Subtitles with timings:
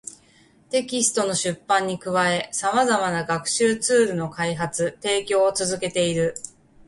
[0.71, 6.33] テキストの出版に加え、様々な学習ツールの開発・提供を続けている